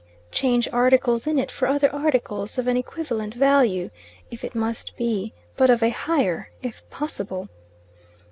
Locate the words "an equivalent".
2.65-3.35